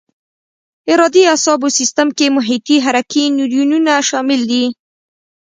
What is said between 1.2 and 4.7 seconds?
اعصابو سیستم کې محیطي حرکي نیورونونه شامل دي.